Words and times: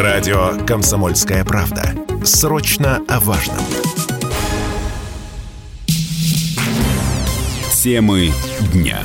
Радио 0.00 0.56
«Комсомольская 0.66 1.44
правда». 1.44 1.94
Срочно 2.24 3.02
о 3.06 3.20
важном. 3.20 3.58
Темы 7.74 8.30
дня. 8.72 8.98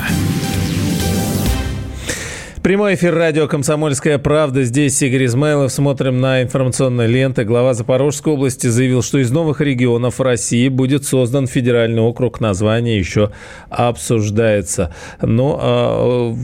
Прямой 2.66 2.96
эфир 2.96 3.14
радио 3.14 3.46
«Комсомольская 3.46 4.18
правда». 4.18 4.64
Здесь 4.64 5.00
Игорь 5.00 5.26
Измайлов. 5.26 5.70
Смотрим 5.70 6.20
на 6.20 6.42
информационные 6.42 7.06
ленты. 7.06 7.44
Глава 7.44 7.74
Запорожской 7.74 8.32
области 8.32 8.66
заявил, 8.66 9.02
что 9.02 9.18
из 9.18 9.30
новых 9.30 9.60
регионов 9.60 10.18
России 10.20 10.68
будет 10.68 11.04
создан 11.04 11.46
федеральный 11.46 12.02
округ. 12.02 12.40
Название 12.40 12.98
еще 12.98 13.30
обсуждается. 13.70 14.92
Но 15.22 15.60
а, 15.62 16.36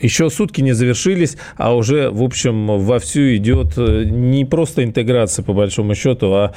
еще 0.00 0.30
сутки 0.30 0.60
не 0.60 0.72
завершились, 0.72 1.36
а 1.56 1.74
уже, 1.74 2.10
в 2.10 2.22
общем, 2.22 2.78
вовсю 2.78 3.36
идет 3.36 3.74
э, 3.76 4.04
не 4.04 4.44
просто 4.44 4.84
интеграция, 4.84 5.44
по 5.44 5.52
большому 5.52 5.94
счету, 5.94 6.32
а 6.32 6.52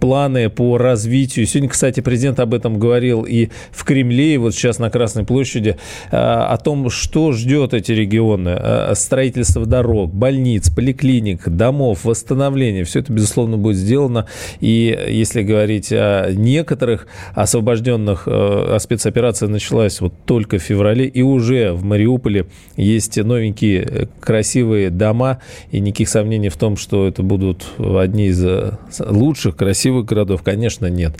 планы 0.00 0.50
по 0.50 0.78
развитию. 0.78 1.46
Сегодня, 1.46 1.68
кстати, 1.68 2.00
президент 2.00 2.40
об 2.40 2.54
этом 2.54 2.78
говорил 2.78 3.22
и 3.22 3.48
в 3.70 3.84
Кремле, 3.84 4.34
и 4.34 4.38
вот 4.38 4.54
сейчас 4.54 4.78
на 4.78 4.90
Красной 4.90 5.24
площади, 5.24 5.76
э, 6.10 6.16
о 6.16 6.56
том, 6.58 6.90
что 6.90 7.32
ждет 7.32 7.73
эти 7.74 7.92
регионы. 7.92 8.56
Э, 8.58 8.92
строительство 8.94 9.66
дорог, 9.66 10.12
больниц, 10.12 10.70
поликлиник, 10.70 11.48
домов, 11.48 12.04
восстановление. 12.04 12.84
Все 12.84 13.00
это, 13.00 13.12
безусловно, 13.12 13.56
будет 13.56 13.76
сделано. 13.76 14.26
И 14.60 14.98
если 15.08 15.42
говорить 15.42 15.92
о 15.92 16.30
некоторых 16.32 17.06
освобожденных, 17.34 18.24
а 18.26 18.78
спецоперация 18.78 19.48
началась 19.48 20.00
вот 20.00 20.14
только 20.24 20.58
в 20.58 20.62
феврале, 20.62 21.06
и 21.06 21.22
уже 21.22 21.72
в 21.72 21.84
Мариуполе 21.84 22.46
есть 22.76 23.16
новенькие 23.16 23.82
э, 23.82 24.06
красивые 24.20 24.90
дома, 24.90 25.40
и 25.70 25.80
никаких 25.80 26.08
сомнений 26.08 26.48
в 26.48 26.56
том, 26.56 26.76
что 26.76 27.06
это 27.06 27.22
будут 27.22 27.64
одни 27.78 28.26
из 28.26 28.44
э, 28.44 28.78
лучших, 28.98 29.56
красивых 29.56 30.06
городов, 30.06 30.42
конечно, 30.42 30.86
нет. 30.86 31.16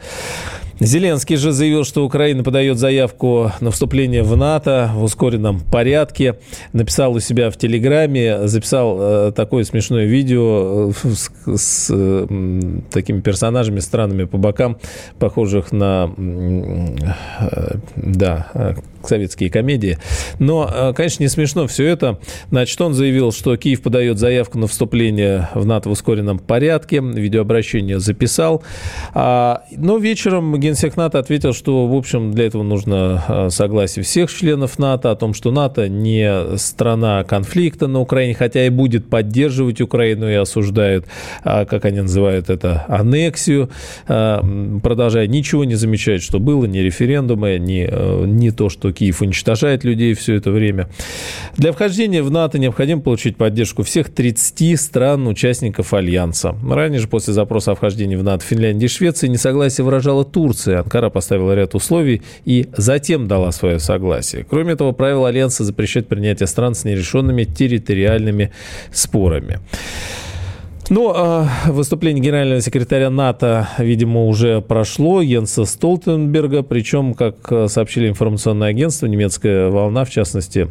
Зеленский 0.81 1.37
же 1.37 1.53
заявил, 1.53 1.85
что 1.85 2.05
Украина 2.05 2.43
подает 2.43 2.79
заявку 2.79 3.53
на 3.61 3.71
вступление 3.71 4.25
в 4.25 4.37
НАТО 4.37 4.91
в 4.95 5.05
ускоренном 5.05 5.61
порядке. 5.61 6.37
Написал 6.73 7.15
у 7.15 7.21
себя 7.21 7.51
в 7.51 7.57
Телеграме, 7.57 8.47
записал 8.47 8.99
э, 9.01 9.33
такое 9.33 9.65
смешное 9.65 10.07
видео 10.07 10.91
э, 10.91 10.93
с, 11.15 11.31
с 11.57 12.27
такими 12.91 13.21
персонажами 13.21 13.81
странными 13.81 14.25
по 14.25 14.39
бокам, 14.39 14.79
похожих 15.19 15.73
на, 15.73 16.11
э, 16.17 17.77
да, 17.97 18.77
советские 19.09 19.51
комедии. 19.51 19.99
Но, 20.39 20.71
э, 20.73 20.93
конечно, 20.95 21.23
не 21.23 21.29
смешно 21.29 21.67
все 21.67 21.87
это. 21.87 22.19
Значит, 22.51 22.81
он 22.81 22.95
заявил, 22.95 23.33
что 23.33 23.57
Киев 23.57 23.83
подает 23.83 24.19
заявку 24.19 24.59
на 24.59 24.67
вступление 24.67 25.49
в 25.55 25.67
НАТО 25.67 25.89
в 25.89 25.93
ускоренном 25.93 26.39
порядке. 26.39 27.01
Видеообращение 27.01 27.99
записал. 27.99 28.63
А, 29.15 29.65
но 29.77 29.99
вечером 29.99 30.59
генсек 30.59 30.97
НАТО 30.97 31.19
ответил, 31.19 31.53
что, 31.53 31.87
в 31.87 31.95
общем, 31.95 32.33
для 32.33 32.47
этого 32.47 32.63
нужно 32.63 33.25
а, 33.27 33.51
согласие 33.51 34.03
всех 34.05 34.33
членов 34.33 34.79
НАТО 34.79 35.11
о 35.11 35.17
том, 35.17 35.35
что 35.35 35.51
НАТО 35.51 35.89
не 35.89 36.57
страна 36.57 37.25
конфликта 37.25 37.87
на 37.87 38.01
Украине, 38.01 38.35
хотя 38.35 38.67
и 38.67 38.71
будет 38.71 39.09
поддерживать 39.09 39.81
Украину 39.81 40.29
и 40.29 40.35
осуждают, 40.35 41.07
а, 41.43 41.65
как 41.65 41.85
они 41.85 42.01
называют 42.01 42.51
это, 42.51 42.85
аннексию, 42.89 43.71
продолжая 44.07 45.27
ничего 45.27 45.65
не 45.65 45.75
замечать, 45.75 46.23
что 46.23 46.39
было, 46.39 46.65
ни 46.65 46.79
референдумы, 46.79 47.59
ни, 47.59 47.89
ни 48.27 48.51
то, 48.51 48.69
что 48.69 48.93
Киев 48.95 49.21
уничтожает 49.21 49.85
людей 49.85 50.15
все 50.15 50.35
это 50.35 50.51
время. 50.51 50.89
Для 51.57 51.73
вхождения 51.73 52.23
в 52.23 52.31
НАТО 52.31 52.59
необходимо 52.59 53.03
получить 53.03 53.37
поддержку 53.37 53.83
всех 53.83 54.11
30 54.11 54.81
стран-участников 54.81 55.93
Альянса. 55.93 56.57
Ранее 56.69 57.01
же, 57.01 57.09
после 57.09 57.35
запроса 57.35 57.73
о 57.73 57.75
вхождении 57.75 58.17
в 58.17 58.23
НАТО 58.23 58.45
Финляндии 58.45 58.87
и 58.87 58.89
Швеции, 58.89 59.29
несогласие 59.29 59.85
выражала 59.85 60.25
Турция. 60.25 60.81
Анкара 60.81 61.11
поставила 61.11 61.53
ряд 61.53 61.75
условий 61.75 62.23
и 62.45 62.69
затем 62.77 63.29
дала 63.29 63.53
свое 63.53 63.79
согласие. 63.79 64.47
Кроме 64.49 64.77
того, 64.77 64.93
правила 64.93 65.29
Альянса 65.29 65.65
запрещают 65.65 66.09
принятие 66.09 66.47
стран 66.47 66.75
с 66.75 66.85
нерешенными 66.85 67.45
территориальными 67.45 68.53
спорами. 68.93 69.61
Ну, 70.91 71.13
а 71.15 71.49
выступление 71.67 72.23
генерального 72.23 72.61
секретаря 72.61 73.11
НАТО, 73.11 73.69
видимо, 73.79 74.27
уже 74.27 74.61
прошло, 74.61 75.23
Йенса 75.23 75.65
Столтенберга, 75.65 76.63
причем, 76.63 77.15
как 77.15 77.71
сообщили 77.71 78.09
информационное 78.09 78.69
агентство, 78.69 79.07
немецкая 79.07 79.71
волна, 79.71 80.05
в 80.05 80.11
частности, 80.11 80.69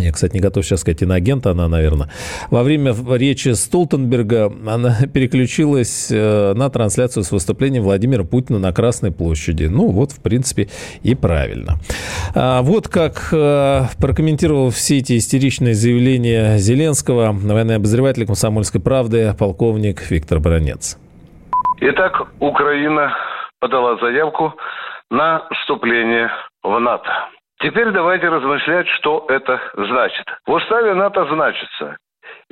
я, 0.00 0.12
кстати, 0.12 0.34
не 0.34 0.40
готов 0.40 0.64
сейчас 0.64 0.80
сказать 0.80 1.02
иноагент, 1.02 1.46
она, 1.46 1.68
наверное. 1.68 2.08
Во 2.50 2.62
время 2.62 2.94
речи 3.16 3.50
Столтенберга 3.50 4.52
она 4.66 4.96
переключилась 5.12 6.08
э, 6.10 6.54
на 6.54 6.70
трансляцию 6.70 7.24
с 7.24 7.32
выступлением 7.32 7.82
Владимира 7.82 8.24
Путина 8.24 8.58
на 8.58 8.72
Красной 8.72 9.12
площади. 9.12 9.64
Ну, 9.64 9.88
вот, 9.88 10.12
в 10.12 10.20
принципе, 10.22 10.68
и 11.02 11.14
правильно. 11.14 11.74
А 12.34 12.62
вот 12.62 12.88
как 12.88 13.28
э, 13.32 13.82
прокомментировал 14.00 14.70
все 14.70 14.98
эти 14.98 15.18
истеричные 15.18 15.74
заявления 15.74 16.58
Зеленского 16.58 17.32
военный 17.32 17.76
обозреватель 17.76 18.26
«Комсомольской 18.26 18.80
правды» 18.80 19.34
полковник 19.38 20.10
Виктор 20.10 20.40
Бронец. 20.40 20.98
Итак, 21.80 22.28
Украина 22.38 23.12
подала 23.60 23.96
заявку 23.98 24.54
на 25.10 25.46
вступление 25.50 26.30
в 26.62 26.78
НАТО. 26.78 27.10
Теперь 27.62 27.90
давайте 27.92 28.28
размышлять, 28.28 28.88
что 28.88 29.24
это 29.28 29.60
значит. 29.76 30.26
В 30.46 30.52
уставе 30.52 30.94
НАТО 30.94 31.24
значится, 31.26 31.96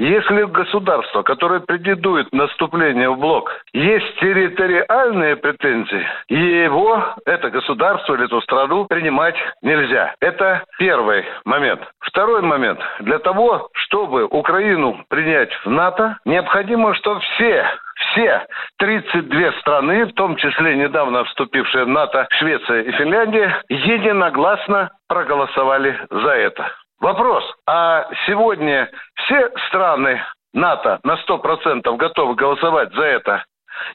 если 0.01 0.45
государство, 0.45 1.23
которое 1.23 1.61
претендует 1.61 2.33
наступление 2.33 3.11
в 3.11 3.19
блок, 3.19 3.53
есть 3.75 4.19
территориальные 4.19 5.37
претензии, 5.37 6.07
его, 6.29 7.05
это 7.27 7.51
государство 7.51 8.15
или 8.15 8.25
эту 8.25 8.41
страну, 8.41 8.87
принимать 8.87 9.35
нельзя. 9.61 10.15
Это 10.21 10.65
первый 10.79 11.27
момент. 11.45 11.83
Второй 12.01 12.41
момент. 12.41 12.81
Для 13.01 13.19
того, 13.19 13.69
чтобы 13.75 14.25
Украину 14.25 15.05
принять 15.11 15.53
в 15.65 15.71
НАТО, 15.71 16.17
необходимо, 16.25 16.95
чтобы 16.95 17.21
все 17.21 17.67
все 18.13 18.47
32 18.79 19.53
страны, 19.61 20.07
в 20.07 20.15
том 20.15 20.37
числе 20.37 20.77
недавно 20.77 21.25
вступившие 21.25 21.85
в 21.85 21.89
НАТО 21.89 22.27
Швеция 22.31 22.83
и 22.83 22.93
Финляндия, 22.93 23.63
единогласно 23.69 24.91
проголосовали 25.09 25.99
за 26.11 26.31
это. 26.31 26.73
Вопрос, 27.01 27.45
а 27.67 28.07
сегодня 28.27 28.91
все 29.15 29.51
страны 29.69 30.23
НАТО 30.53 31.01
на 31.03 31.15
100% 31.15 31.97
готовы 31.97 32.35
голосовать 32.35 32.93
за 32.93 33.05
это? 33.05 33.45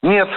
Нет. 0.01 0.29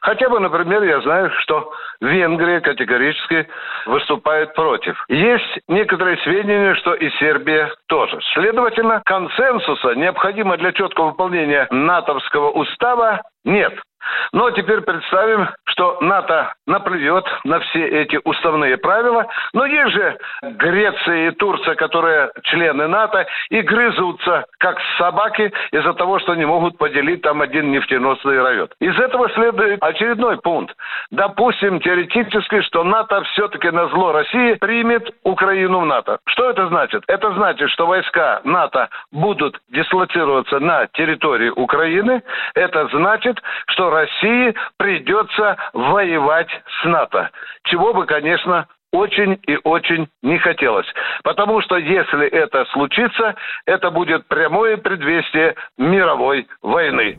Хотя 0.00 0.28
бы, 0.28 0.40
например, 0.40 0.82
я 0.82 1.00
знаю, 1.02 1.30
что 1.40 1.72
Венгрия 2.00 2.60
категорически 2.60 3.46
выступает 3.86 4.54
против. 4.54 5.04
Есть 5.08 5.60
некоторые 5.68 6.16
сведения, 6.18 6.74
что 6.76 6.94
и 6.94 7.10
Сербия 7.18 7.70
тоже. 7.88 8.18
Следовательно, 8.32 9.02
консенсуса, 9.04 9.94
необходимого 9.94 10.56
для 10.56 10.72
четкого 10.72 11.10
выполнения 11.10 11.66
натовского 11.70 12.50
устава, 12.50 13.20
нет. 13.44 13.74
Но 14.32 14.50
теперь 14.50 14.80
представим, 14.80 15.48
что 15.66 15.98
НАТО 16.00 16.54
наплюет 16.66 17.24
на 17.44 17.60
все 17.60 17.86
эти 17.86 18.20
уставные 18.24 18.76
правила. 18.76 19.26
Но 19.52 19.66
есть 19.66 19.92
же 19.92 20.18
Греция 20.42 21.28
и 21.28 21.30
Турция, 21.32 21.74
которые 21.74 22.30
члены 22.42 22.86
НАТО, 22.86 23.26
и 23.50 23.60
грызутся, 23.62 24.44
как 24.58 24.78
собаки, 24.98 25.52
из-за 25.72 25.94
того, 25.94 26.18
что 26.18 26.34
не 26.34 26.44
могут 26.44 26.78
поделить 26.78 27.22
там 27.22 27.42
один 27.42 27.70
нефтеносный 27.70 28.42
район. 28.42 28.68
Из 28.80 28.98
этого 28.98 29.28
следует 29.30 29.82
очередной 29.82 30.38
пункт. 30.38 30.76
Допустим, 31.10 31.80
теоретически, 31.80 32.60
что 32.62 32.84
НАТО 32.84 33.22
все-таки 33.32 33.70
на 33.70 33.88
зло 33.88 34.12
России 34.12 34.54
примет 34.54 35.10
Украину 35.22 35.80
в 35.80 35.86
НАТО. 35.86 36.18
Что 36.26 36.50
это 36.50 36.68
значит? 36.68 37.04
Это 37.08 37.32
значит, 37.34 37.70
что 37.70 37.86
войска 37.86 38.40
НАТО 38.44 38.88
будут 39.12 39.58
дислоцироваться 39.70 40.58
на 40.60 40.86
территории 40.88 41.50
Украины. 41.50 42.22
Это 42.54 42.86
значит, 42.88 43.40
что 43.68 43.90
России 43.94 44.54
придется 44.76 45.56
воевать 45.72 46.48
с 46.80 46.84
НАТО. 46.84 47.30
Чего 47.64 47.94
бы, 47.94 48.06
конечно, 48.06 48.66
очень 48.94 49.38
и 49.46 49.58
очень 49.64 50.06
не 50.22 50.38
хотелось. 50.38 50.86
Потому 51.24 51.60
что 51.62 51.76
если 51.76 52.28
это 52.28 52.64
случится, 52.72 53.34
это 53.66 53.90
будет 53.90 54.26
прямое 54.28 54.76
предвестие 54.76 55.54
мировой 55.76 56.46
войны. 56.62 57.18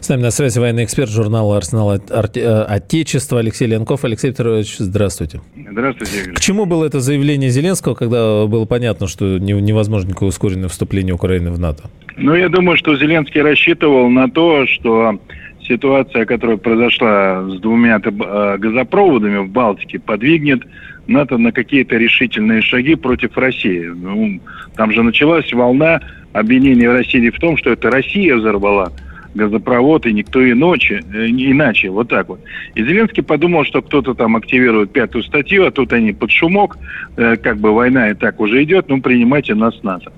С 0.00 0.08
нами 0.08 0.22
на 0.22 0.30
связи 0.30 0.58
военный 0.58 0.84
эксперт 0.84 1.08
журнала 1.08 1.56
«Арсенал 1.56 1.94
э, 1.94 2.64
Отечества» 2.68 3.38
Алексей 3.38 3.66
Ленков. 3.66 4.04
Алексей 4.04 4.32
Петрович, 4.32 4.76
здравствуйте. 4.76 5.40
Здравствуйте, 5.56 6.20
Игорь. 6.20 6.34
К 6.34 6.40
чему 6.40 6.66
было 6.66 6.84
это 6.84 7.00
заявление 7.00 7.48
Зеленского, 7.48 7.94
когда 7.94 8.44
было 8.44 8.66
понятно, 8.66 9.06
что 9.06 9.38
невозможно 9.38 10.08
никакое 10.08 10.28
ускоренное 10.28 10.68
вступление 10.68 11.14
Украины 11.14 11.50
в 11.52 11.58
НАТО? 11.58 11.84
Ну, 12.16 12.34
я 12.34 12.48
думаю, 12.48 12.76
что 12.76 12.96
Зеленский 12.96 13.40
рассчитывал 13.40 14.10
на 14.10 14.28
то, 14.28 14.66
что 14.66 15.18
ситуация, 15.66 16.24
которая 16.26 16.56
произошла 16.56 17.42
с 17.48 17.60
двумя 17.60 18.00
э, 18.02 18.58
газопроводами 18.58 19.38
в 19.38 19.48
Балтике, 19.48 19.98
подвигнет 19.98 20.62
НАТО 21.06 21.38
на 21.38 21.52
какие-то 21.52 21.96
решительные 21.96 22.62
шаги 22.62 22.94
против 22.94 23.36
России. 23.36 23.84
Ну, 23.84 24.40
там 24.76 24.92
же 24.92 25.02
началась 25.02 25.52
волна 25.52 26.00
обвинений 26.32 26.86
в 26.86 26.92
России 26.92 27.30
в 27.30 27.38
том, 27.38 27.56
что 27.56 27.70
это 27.70 27.90
Россия 27.90 28.36
взорвала 28.36 28.92
газопровод, 29.34 30.06
и 30.06 30.12
никто 30.12 30.48
иначе, 30.48 31.02
э, 31.12 31.26
иначе, 31.26 31.90
вот 31.90 32.08
так 32.08 32.28
вот. 32.28 32.40
И 32.74 32.82
Зеленский 32.82 33.22
подумал, 33.22 33.64
что 33.64 33.82
кто-то 33.82 34.14
там 34.14 34.36
активирует 34.36 34.92
пятую 34.92 35.24
статью, 35.24 35.66
а 35.66 35.70
тут 35.70 35.92
они 35.92 36.12
под 36.12 36.30
шумок, 36.30 36.78
э, 37.16 37.36
как 37.36 37.58
бы 37.58 37.74
война 37.74 38.10
и 38.10 38.14
так 38.14 38.40
уже 38.40 38.62
идет, 38.62 38.88
ну, 38.88 39.00
принимайте 39.00 39.54
нас 39.54 39.82
НАТО. 39.82 40.12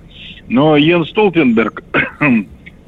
Но 0.49 0.77
Йен 0.77 1.05
Столтенберг 1.05 1.83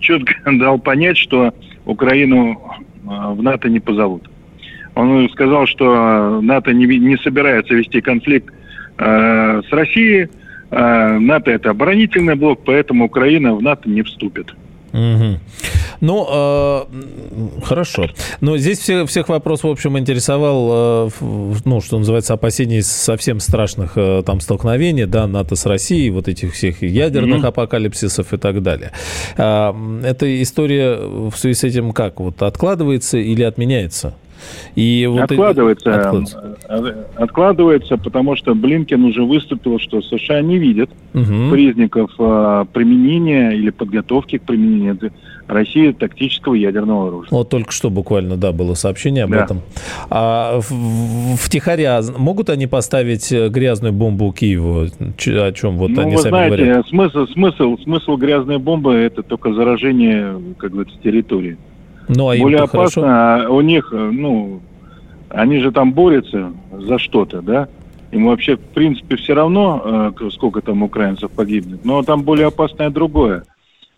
четко 0.01 0.35
дал 0.53 0.79
понять, 0.79 1.17
что 1.17 1.53
Украину 1.85 2.61
э, 3.05 3.07
в 3.07 3.43
НАТО 3.43 3.69
не 3.69 3.81
позовут. 3.81 4.29
Он 4.95 5.29
сказал, 5.31 5.67
что 5.67 6.41
НАТО 6.41 6.73
не, 6.73 6.87
не 6.87 7.17
собирается 7.19 7.75
вести 7.75 8.01
конфликт 8.01 8.53
э, 8.99 9.63
с 9.69 9.73
Россией. 9.73 10.29
Э, 10.71 11.19
НАТО 11.19 11.51
это 11.51 11.71
оборонительный 11.71 12.35
блок, 12.35 12.61
поэтому 12.65 13.07
Украина 13.07 13.55
в 13.55 13.63
НАТО 13.63 13.89
не 13.89 14.03
вступит. 14.03 14.55
Угу. 14.93 15.39
Ну, 16.01 16.27
э, 16.31 16.85
хорошо. 17.65 18.09
Но 18.41 18.57
здесь 18.57 18.79
все, 18.79 19.05
всех 19.07 19.29
вопрос, 19.29 19.63
в 19.63 19.69
общем, 19.69 19.99
интересовал, 19.99 21.09
э, 21.09 21.11
ну, 21.65 21.81
что 21.81 21.99
называется, 21.99 22.35
опасений 22.35 22.83
совсем 22.83 23.41
страшных 23.41 23.93
э, 23.97 24.23
там 24.25 24.41
столкновений, 24.41 25.07
да, 25.07 25.27
НАТО 25.27 25.57
с 25.57 25.67
Россией, 25.67 26.11
вот 26.11 26.29
этих 26.29 26.55
всех 26.55 26.83
ядерных 26.83 27.41
угу. 27.41 27.49
апокалипсисов 27.49 28.33
и 28.33 28.37
так 28.37 28.63
далее. 28.63 28.93
Э, 29.37 29.73
эта 30.05 30.43
история 30.43 30.97
в 30.97 31.37
связи 31.37 31.55
с 31.55 31.65
этим 31.65 31.93
как? 31.93 32.21
Вот 32.21 32.43
откладывается 32.43 33.19
или 33.19 33.43
отменяется? 33.43 34.15
И 34.75 35.07
вот 35.11 35.31
откладывается, 35.31 35.95
откладывается. 35.95 36.57
Э, 36.69 37.05
откладывается, 37.17 37.97
потому 37.97 38.37
что 38.37 38.55
Блинкен 38.55 39.05
уже 39.05 39.25
выступил, 39.25 39.79
что 39.79 40.03
США 40.03 40.41
не 40.41 40.59
видят 40.59 40.91
угу. 41.15 41.51
признаков 41.51 42.11
э, 42.19 42.65
применения 42.73 43.53
или 43.53 43.71
подготовки 43.71 44.39
к 44.39 44.43
применению 44.43 44.99
России 45.49 45.93
тактического 45.93 46.55
ядерного 46.55 47.09
оружия. 47.09 47.29
Вот 47.31 47.49
только 47.49 47.73
что 47.73 47.91
буквально, 47.91 48.37
да, 48.37 48.53
было 48.53 48.75
сообщение 48.75 49.25
об 49.25 49.31
да. 49.31 49.45
этом. 49.45 49.63
А 50.11 50.61
в, 50.61 51.37
втихаря 51.37 52.01
могут 52.17 52.51
они 52.51 52.67
поставить 52.67 53.33
грязную 53.33 53.93
бомбу 53.93 54.31
Киеву? 54.33 54.83
О 54.83 55.53
чем 55.53 55.79
вот 55.79 55.91
ну, 55.91 56.03
они 56.03 56.17
вы 56.17 56.23
сами 56.23 56.31
знаете, 56.31 56.57
говорят? 56.57 56.89
Смысл, 56.89 57.27
смысл, 57.27 57.79
смысл 57.83 58.17
грязной 58.17 58.59
бомбы– 58.59 58.95
это 58.95 59.23
только 59.23 59.55
заражение, 59.55 60.35
как 60.59 60.73
говорится, 60.73 60.99
территории. 61.03 61.57
Ну, 62.09 62.31
а 62.31 62.37
Более 62.37 62.61
опасно, 62.61 63.03
хорошо? 63.03 63.55
у 63.55 63.61
них, 63.61 63.93
ну, 63.93 64.61
они 65.31 65.59
же 65.59 65.73
там 65.73 65.93
борются 65.93 66.53
за 66.73 66.99
что-то, 66.99 67.43
да? 67.43 67.69
Им 68.11 68.27
вообще, 68.27 68.57
в 68.57 68.61
принципе, 68.61 69.17
все 69.17 69.35
равно, 69.35 70.13
э, 70.19 70.31
сколько 70.31 70.63
там 70.63 70.83
украинцев 70.83 71.31
погибнет. 71.31 71.85
Но 71.85 72.03
там 72.03 72.23
более 72.23 72.47
опасное 72.47 72.89
другое, 72.89 73.45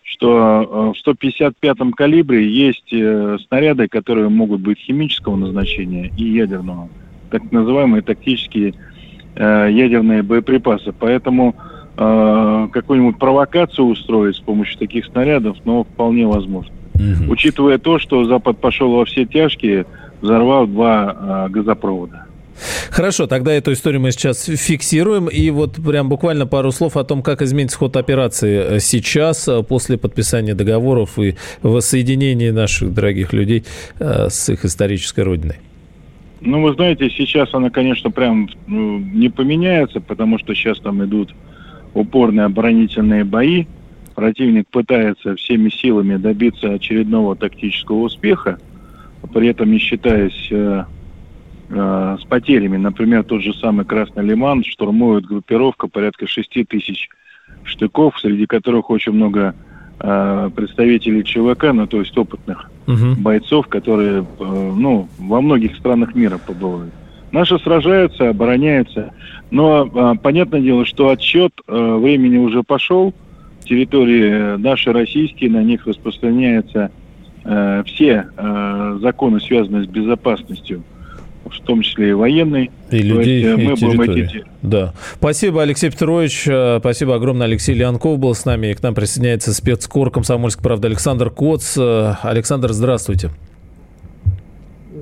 что 0.03 0.93
э, 0.93 0.99
в 0.99 1.07
155-м 1.07 1.93
калибре 1.93 2.45
есть 2.45 2.91
э, 2.91 3.37
снаряды, 3.47 3.87
которые 3.87 4.27
могут 4.27 4.59
быть 4.59 4.79
химического 4.79 5.37
назначения 5.37 6.11
и 6.17 6.25
ядерного. 6.25 6.89
Так 7.29 7.51
называемые 7.51 8.01
тактические 8.01 8.73
ядерные 9.33 10.23
боеприпасы. 10.23 10.91
Поэтому 10.91 11.55
какую-нибудь 11.95 13.17
провокацию 13.17 13.85
устроить 13.85 14.35
с 14.35 14.39
помощью 14.39 14.77
таких 14.77 15.05
снарядов, 15.05 15.55
ну, 15.63 15.85
вполне 15.85 16.27
возможно 16.27 16.73
угу. 17.01 17.31
учитывая 17.31 17.77
то, 17.77 17.99
что 17.99 18.25
Запад 18.25 18.57
пошел 18.59 18.91
во 18.91 19.05
все 19.05 19.25
тяжкие, 19.25 19.85
взорвав 20.21 20.69
два 20.69 21.47
э, 21.47 21.49
газопровода. 21.49 22.25
Хорошо, 22.89 23.27
тогда 23.27 23.53
эту 23.53 23.73
историю 23.73 24.01
мы 24.01 24.11
сейчас 24.11 24.45
фиксируем. 24.45 25.27
И 25.27 25.49
вот 25.49 25.75
прям 25.75 26.09
буквально 26.09 26.45
пару 26.45 26.71
слов 26.71 26.97
о 26.97 27.03
том, 27.03 27.21
как 27.21 27.41
изменится 27.41 27.77
ход 27.77 27.97
операции 27.97 28.75
э, 28.75 28.79
сейчас, 28.79 29.47
э, 29.47 29.63
после 29.63 29.97
подписания 29.97 30.53
договоров 30.53 31.17
и 31.17 31.35
воссоединения 31.63 32.53
наших 32.53 32.93
дорогих 32.93 33.33
людей 33.33 33.63
э, 33.99 34.29
с 34.29 34.49
их 34.49 34.65
исторической 34.65 35.21
родиной. 35.21 35.55
Ну, 36.41 36.61
вы 36.61 36.73
знаете, 36.73 37.09
сейчас 37.09 37.53
она, 37.53 37.69
конечно, 37.69 38.09
прям 38.09 38.49
ну, 38.67 38.99
не 38.99 39.29
поменяется, 39.29 39.99
потому 39.99 40.39
что 40.39 40.55
сейчас 40.55 40.79
там 40.79 41.03
идут 41.03 41.33
упорные 41.93 42.45
оборонительные 42.45 43.23
бои 43.23 43.65
противник 44.21 44.67
пытается 44.67 45.35
всеми 45.35 45.69
силами 45.69 46.15
добиться 46.15 46.71
очередного 46.73 47.35
тактического 47.35 48.01
успеха, 48.01 48.59
при 49.33 49.47
этом 49.47 49.71
не 49.71 49.79
считаясь 49.79 50.47
э, 50.51 50.83
э, 51.69 52.17
с 52.21 52.23
потерями. 52.25 52.77
Например, 52.77 53.23
тот 53.23 53.41
же 53.41 53.51
самый 53.55 53.83
Красный 53.83 54.23
Лиман 54.23 54.63
штурмует 54.63 55.25
группировка 55.25 55.87
порядка 55.87 56.27
6 56.27 56.67
тысяч 56.69 57.09
штыков, 57.63 58.13
среди 58.19 58.45
которых 58.45 58.91
очень 58.91 59.13
много 59.13 59.55
э, 59.99 60.49
представителей 60.55 61.23
ЧВК, 61.23 61.73
ну 61.73 61.87
то 61.87 61.99
есть 61.99 62.15
опытных 62.15 62.69
угу. 62.85 63.15
бойцов, 63.17 63.69
которые 63.69 64.19
э, 64.19 64.71
ну, 64.77 65.09
во 65.17 65.41
многих 65.41 65.75
странах 65.77 66.13
мира 66.13 66.37
побывают. 66.37 66.93
Наши 67.31 67.57
сражаются, 67.57 68.29
обороняются, 68.29 69.13
но 69.49 69.89
э, 69.91 70.15
понятное 70.21 70.61
дело, 70.61 70.85
что 70.85 71.09
отсчет 71.09 71.53
э, 71.67 71.95
времени 71.95 72.37
уже 72.37 72.61
пошел, 72.61 73.15
территории 73.65 74.57
наши 74.57 74.91
российские, 74.91 75.49
на 75.49 75.63
них 75.63 75.85
распространяются 75.85 76.91
э, 77.43 77.83
все 77.85 78.25
э, 78.35 78.99
законы, 79.01 79.39
связанные 79.39 79.83
с 79.83 79.87
безопасностью, 79.87 80.83
в 81.45 81.59
том 81.61 81.81
числе 81.81 82.09
и 82.09 82.13
военной. 82.13 82.71
И 82.91 82.99
людей, 82.99 83.41
есть, 83.41 83.59
э, 83.59 83.63
мы 83.63 83.73
и 83.73 83.97
будем 83.97 84.01
эти... 84.01 84.43
Да. 84.61 84.93
Спасибо, 85.15 85.61
Алексей 85.61 85.89
Петрович. 85.89 86.47
Э, 86.47 86.77
спасибо 86.79 87.15
огромное. 87.15 87.47
Алексей 87.47 87.73
Леонков 87.73 88.19
был 88.19 88.35
с 88.35 88.45
нами. 88.45 88.67
И 88.67 88.73
к 88.73 88.83
нам 88.83 88.93
присоединяется 88.95 89.53
спецкор 89.53 90.11
«Комсомольская 90.11 90.63
правда» 90.63 90.87
Александр 90.87 91.29
Коц. 91.29 91.77
Э, 91.77 92.15
Александр, 92.23 92.71
здравствуйте. 92.73 93.31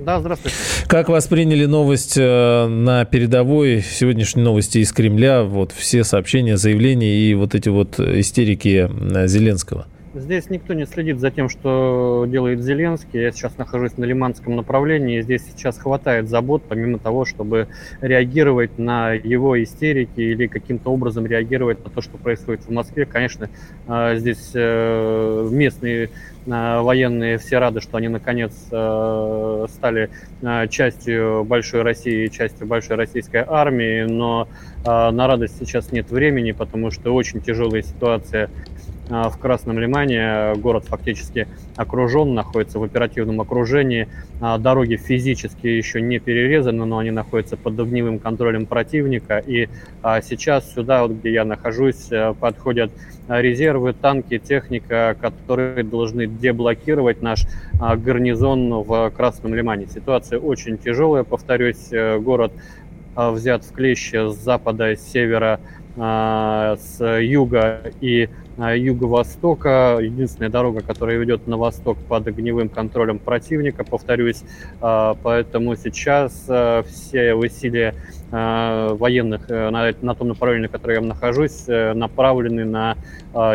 Да, 0.06 0.20
здравствуйте. 0.20 0.56
Как 0.88 1.10
восприняли 1.10 1.66
новость 1.66 2.18
э, 2.18 2.68
на 2.68 3.06
передовой, 3.06 3.82
сегодняшние 3.82 4.44
новости 4.46 4.80
из 4.80 4.92
Кремля, 4.92 5.44
вот 5.44 5.72
все 5.72 6.04
сообщения, 6.04 6.58
заявления 6.58 7.16
и 7.16 7.34
вот 7.36 7.56
эти 7.56 7.70
вот 7.70 8.00
истерики 8.00 8.90
э, 8.90 9.28
Зеленского? 9.28 9.88
Здесь 10.20 10.50
никто 10.50 10.74
не 10.74 10.86
следит 10.86 11.20
за 11.20 11.32
тем, 11.32 11.48
что 11.48 12.26
делает 12.28 12.62
Зеленский. 12.62 13.22
Я 13.22 13.32
сейчас 13.32 13.58
нахожусь 13.58 13.98
на 13.98 14.04
Лиманском 14.04 14.56
направлении. 14.56 15.22
Здесь 15.22 15.46
сейчас 15.50 15.78
хватает 15.78 16.28
забот, 16.28 16.62
помимо 16.68 17.00
того, 17.00 17.24
чтобы 17.24 17.68
реагировать 18.02 18.78
на 18.78 19.14
его 19.14 19.62
истерики 19.64 20.20
или 20.20 20.48
каким-то 20.48 20.92
образом 20.92 21.26
реагировать 21.26 21.84
на 21.86 21.90
то, 21.90 22.02
что 22.02 22.18
происходит 22.18 22.66
в 22.66 22.70
Москве. 22.70 23.06
Конечно, 23.06 23.50
э, 23.88 24.18
здесь 24.18 24.54
местные 24.54 26.10
военные 26.50 27.38
все 27.38 27.60
рады, 27.60 27.82
что 27.82 27.98
они 27.98 28.08
наконец 28.08 28.54
э, 28.72 29.66
стали 29.70 30.10
э, 30.42 30.68
частью 30.70 31.44
большой 31.44 31.84
России, 31.84 32.28
частью 32.28 32.66
большой 32.66 32.96
российской 32.96 33.44
армии, 33.48 34.04
но 34.04 34.48
э, 34.84 35.12
на 35.12 35.28
радость 35.28 35.58
сейчас 35.60 35.92
нет 35.92 36.10
времени, 36.10 36.52
потому 36.52 36.92
что 36.92 37.14
очень 37.14 37.42
тяжелая 37.42 37.84
ситуация 37.84 38.50
в 39.10 39.34
Красном 39.40 39.80
Лимане. 39.80 40.54
Город 40.58 40.86
фактически 40.86 41.48
окружен, 41.76 42.34
находится 42.36 42.80
в 42.80 42.84
оперативном 42.84 43.42
окружении. 43.42 44.08
Дороги 44.40 44.96
физически 44.96 45.68
еще 45.68 46.02
не 46.02 46.20
перерезаны, 46.20 46.86
но 46.86 47.00
они 47.00 47.12
находятся 47.12 47.58
под 47.58 47.80
огневым 47.80 48.20
контролем 48.20 48.66
противника. 48.66 49.40
И 49.40 49.68
сейчас 50.22 50.72
сюда, 50.74 51.02
вот 51.04 51.14
где 51.14 51.34
я 51.34 51.46
нахожусь, 51.46 52.10
подходят 52.40 52.92
резервы, 53.28 53.94
танки, 53.94 54.38
техника, 54.38 55.16
которые 55.20 55.84
должны 55.84 56.28
деблокировать 56.28 57.22
наш 57.22 57.46
гарнизон 57.74 58.84
в 58.84 59.10
Красном 59.10 59.56
Лимане. 59.56 59.88
Ситуация 59.88 60.40
очень 60.40 60.78
тяжелая, 60.78 61.24
повторюсь, 61.24 61.92
э, 61.92 62.20
город 62.20 62.52
взят 63.16 63.66
в 63.66 63.72
клещи 63.74 64.30
с 64.30 64.36
запада, 64.36 64.96
с 64.96 65.02
севера, 65.02 65.60
с 66.00 67.20
юга 67.20 67.82
и 68.00 68.30
юго-востока. 68.58 69.98
Единственная 70.02 70.50
дорога, 70.50 70.82
которая 70.82 71.18
ведет 71.18 71.46
на 71.48 71.58
восток 71.58 71.98
под 72.08 72.28
огневым 72.28 72.70
контролем 72.70 73.20
противника, 73.20 73.84
повторюсь. 73.84 74.44
Поэтому 74.80 75.76
сейчас 75.76 76.34
все 76.88 77.34
усилия 77.34 77.96
военных 78.32 79.50
э, 79.50 79.70
на, 79.72 79.92
на 80.02 80.14
том 80.14 80.28
направлении, 80.28 80.68
на 80.68 80.72
котором 80.72 80.94
я 80.96 81.02
нахожусь, 81.02 81.64
э, 81.68 81.94
направлены 81.94 82.64
на 82.64 82.96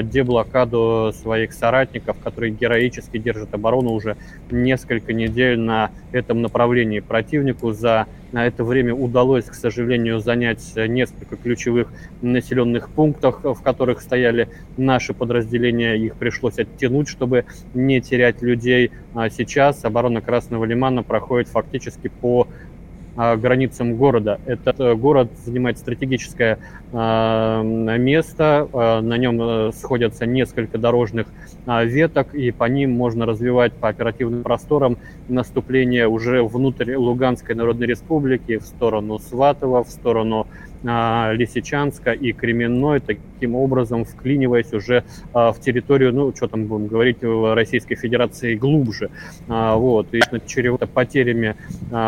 деблокаду 0.02 1.12
своих 1.20 1.52
соратников, 1.52 2.16
которые 2.22 2.52
героически 2.52 3.18
держат 3.18 3.54
оборону 3.54 3.92
уже 3.92 4.16
несколько 4.50 5.12
недель 5.12 5.58
на 5.58 5.90
этом 6.12 6.42
направлении. 6.42 7.00
Противнику 7.00 7.72
за 7.72 8.06
на 8.34 8.48
это 8.48 8.64
время 8.64 8.92
удалось, 8.92 9.44
к 9.44 9.54
сожалению, 9.54 10.18
занять 10.18 10.72
несколько 10.74 11.36
ключевых 11.36 11.92
населенных 12.20 12.90
пунктов, 12.90 13.44
в 13.44 13.62
которых 13.62 14.00
стояли 14.00 14.48
наши 14.76 15.14
подразделения. 15.14 15.94
Их 15.94 16.16
пришлось 16.16 16.58
оттянуть, 16.58 17.06
чтобы 17.06 17.44
не 17.74 18.00
терять 18.00 18.42
людей. 18.42 18.90
А 19.14 19.30
сейчас 19.30 19.84
оборона 19.84 20.20
Красного 20.20 20.64
Лимана 20.64 21.04
проходит 21.04 21.46
фактически 21.46 22.08
по 22.08 22.48
границам 23.14 23.94
города. 23.94 24.40
Этот 24.46 24.98
город 24.98 25.30
занимает 25.44 25.78
стратегическое 25.78 26.58
место, 26.94 28.68
на 28.72 29.18
нем 29.18 29.72
сходятся 29.72 30.26
несколько 30.26 30.78
дорожных 30.78 31.26
веток, 31.66 32.34
и 32.34 32.52
по 32.52 32.64
ним 32.64 32.92
можно 32.92 33.26
развивать 33.26 33.72
по 33.72 33.88
оперативным 33.88 34.44
просторам 34.44 34.98
наступление 35.28 36.06
уже 36.06 36.42
внутрь 36.42 36.94
Луганской 36.94 37.56
Народной 37.56 37.88
Республики, 37.88 38.58
в 38.58 38.62
сторону 38.62 39.18
Сватова, 39.18 39.82
в 39.82 39.88
сторону 39.88 40.46
Лисичанска 40.84 42.12
и 42.12 42.32
Кременной, 42.32 43.00
таким 43.00 43.54
образом 43.54 44.04
вклиниваясь 44.04 44.72
уже 44.74 45.02
в 45.32 45.56
территорию, 45.58 46.12
ну, 46.14 46.32
что 46.36 46.46
там 46.46 46.66
будем 46.66 46.88
говорить, 46.88 47.22
в 47.22 47.54
Российской 47.54 47.94
Федерации 47.94 48.54
глубже. 48.54 49.08
Вот, 49.48 50.12
и 50.12 50.20
чревато 50.46 50.86
потерями 50.86 51.56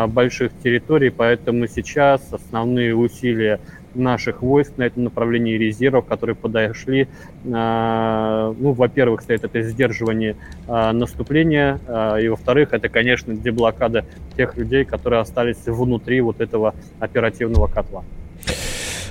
больших 0.07 0.51
территорий, 0.63 1.09
поэтому 1.09 1.65
сейчас 1.67 2.21
основные 2.31 2.95
усилия 2.95 3.59
наших 3.97 4.41
войск 4.41 4.77
на 4.77 4.83
этом 4.83 5.03
направлении 5.03 5.57
резервов, 5.57 6.05
которые 6.05 6.35
подошли. 6.35 7.07
Ну, 7.43 8.53
во-первых, 8.73 9.21
стоит 9.21 9.43
это 9.43 9.61
сдерживание 9.61 10.35
наступления, 10.67 11.79
и 12.21 12.27
во-вторых, 12.29 12.73
это, 12.73 12.89
конечно, 12.89 13.35
деблокада 13.35 14.05
тех 14.35 14.55
людей, 14.57 14.85
которые 14.85 15.21
остались 15.21 15.65
внутри 15.65 16.21
вот 16.21 16.41
этого 16.41 16.75
оперативного 16.99 17.67
котла. 17.67 18.03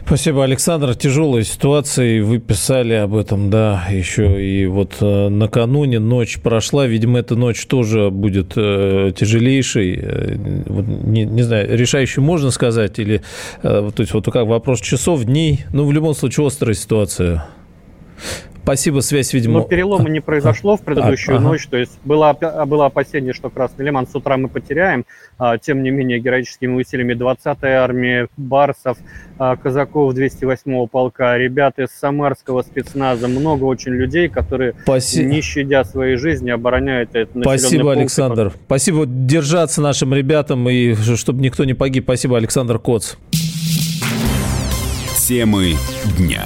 Спасибо, 0.06 0.44
Александр. 0.44 0.94
Тяжелая 0.94 1.42
ситуация, 1.42 2.22
вы 2.22 2.38
писали 2.38 2.92
об 2.92 3.16
этом, 3.16 3.50
да, 3.50 3.88
еще 3.90 4.40
и 4.40 4.64
вот 4.66 4.98
э, 5.00 5.28
накануне 5.28 5.98
ночь 5.98 6.38
прошла, 6.38 6.86
видимо, 6.86 7.18
эта 7.18 7.34
ночь 7.34 7.66
тоже 7.66 8.10
будет 8.10 8.52
э, 8.54 9.10
тяжелейшей, 9.16 9.98
э, 10.00 10.36
не, 10.36 11.24
не 11.24 11.42
знаю, 11.42 11.76
решающей 11.76 12.22
можно 12.22 12.52
сказать, 12.52 13.00
или, 13.00 13.20
э, 13.64 13.90
то 13.92 14.00
есть 14.00 14.14
вот 14.14 14.26
как 14.26 14.46
вопрос 14.46 14.80
часов, 14.80 15.24
дней, 15.24 15.64
ну, 15.72 15.84
в 15.84 15.92
любом 15.92 16.14
случае, 16.14 16.46
острая 16.46 16.76
ситуация. 16.76 17.48
Спасибо, 18.66 18.98
связь, 18.98 19.32
видимо... 19.32 19.60
Но 19.60 19.64
перелома 19.64 20.08
не 20.08 20.18
произошло 20.18 20.76
в 20.76 20.80
предыдущую 20.84 21.36
а, 21.36 21.38
ага. 21.38 21.50
ночь, 21.50 21.68
то 21.68 21.76
есть 21.76 22.00
было, 22.04 22.36
было 22.66 22.86
опасение, 22.86 23.32
что 23.32 23.48
Красный 23.48 23.84
Лиман 23.84 24.08
с 24.08 24.14
утра 24.16 24.36
мы 24.36 24.48
потеряем, 24.48 25.04
а, 25.38 25.56
тем 25.56 25.84
не 25.84 25.90
менее 25.90 26.18
героическими 26.18 26.74
усилиями 26.74 27.12
20-й 27.12 27.72
армии, 27.72 28.26
Барсов, 28.36 28.98
а, 29.38 29.54
казаков 29.54 30.14
208-го 30.14 30.88
полка, 30.88 31.38
ребят 31.38 31.78
из 31.78 31.90
Самарского 31.90 32.62
спецназа, 32.62 33.28
много 33.28 33.62
очень 33.62 33.92
людей, 33.92 34.28
которые, 34.28 34.74
Спаси... 34.82 35.24
не 35.24 35.42
щадя 35.42 35.84
своей 35.84 36.16
жизни, 36.16 36.50
обороняют 36.50 37.10
этот 37.12 37.42
Спасибо, 37.42 37.84
пункт. 37.84 37.98
Александр. 37.98 38.52
Спасибо 38.66 39.06
держаться 39.06 39.80
нашим 39.80 40.12
ребятам 40.12 40.68
и 40.68 40.96
чтобы 40.96 41.40
никто 41.40 41.64
не 41.64 41.74
погиб. 41.74 42.02
Спасибо, 42.02 42.36
Александр 42.36 42.80
Коц. 42.80 43.14
Темы 45.28 45.74
дня. 46.18 46.42